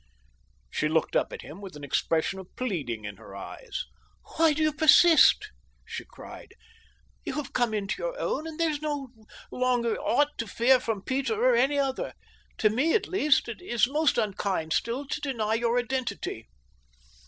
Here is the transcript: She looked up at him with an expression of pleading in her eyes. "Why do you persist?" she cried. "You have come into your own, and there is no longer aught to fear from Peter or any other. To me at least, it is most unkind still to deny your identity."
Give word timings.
She 0.71 0.89
looked 0.89 1.15
up 1.15 1.31
at 1.31 1.43
him 1.43 1.61
with 1.61 1.75
an 1.75 1.83
expression 1.83 2.39
of 2.39 2.55
pleading 2.55 3.05
in 3.05 3.17
her 3.17 3.35
eyes. 3.35 3.85
"Why 4.35 4.51
do 4.53 4.63
you 4.63 4.73
persist?" 4.73 5.51
she 5.85 6.05
cried. 6.05 6.55
"You 7.23 7.33
have 7.33 7.53
come 7.53 7.71
into 7.71 8.01
your 8.01 8.17
own, 8.19 8.47
and 8.47 8.59
there 8.59 8.71
is 8.71 8.81
no 8.81 9.09
longer 9.51 9.95
aught 9.97 10.39
to 10.39 10.47
fear 10.47 10.79
from 10.79 11.03
Peter 11.03 11.35
or 11.35 11.53
any 11.55 11.77
other. 11.77 12.13
To 12.57 12.71
me 12.71 12.95
at 12.95 13.07
least, 13.07 13.47
it 13.47 13.61
is 13.61 13.87
most 13.87 14.17
unkind 14.17 14.73
still 14.73 15.05
to 15.05 15.21
deny 15.21 15.53
your 15.53 15.77
identity." 15.77 16.47